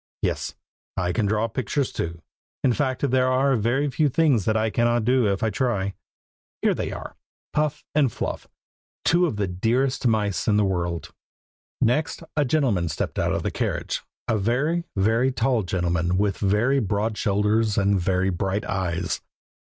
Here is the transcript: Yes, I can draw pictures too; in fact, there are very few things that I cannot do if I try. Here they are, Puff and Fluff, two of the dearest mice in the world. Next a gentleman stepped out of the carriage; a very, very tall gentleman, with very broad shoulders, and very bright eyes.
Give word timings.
Yes, 0.23 0.55
I 0.97 1.11
can 1.13 1.27
draw 1.27 1.47
pictures 1.47 1.91
too; 1.91 2.23
in 2.63 2.73
fact, 2.73 3.11
there 3.11 3.27
are 3.27 3.55
very 3.55 3.87
few 3.91 4.09
things 4.09 4.45
that 4.45 4.57
I 4.57 4.71
cannot 4.71 5.05
do 5.05 5.27
if 5.31 5.43
I 5.43 5.51
try. 5.51 5.93
Here 6.63 6.73
they 6.73 6.91
are, 6.91 7.15
Puff 7.53 7.83
and 7.93 8.11
Fluff, 8.11 8.47
two 9.05 9.27
of 9.27 9.35
the 9.35 9.45
dearest 9.45 10.07
mice 10.07 10.47
in 10.47 10.57
the 10.57 10.65
world. 10.65 11.13
Next 11.81 12.23
a 12.35 12.45
gentleman 12.45 12.89
stepped 12.89 13.19
out 13.19 13.31
of 13.31 13.43
the 13.43 13.51
carriage; 13.51 14.01
a 14.27 14.39
very, 14.39 14.85
very 14.95 15.31
tall 15.31 15.61
gentleman, 15.61 16.17
with 16.17 16.39
very 16.39 16.79
broad 16.79 17.15
shoulders, 17.15 17.77
and 17.77 18.01
very 18.01 18.31
bright 18.31 18.65
eyes. 18.65 19.21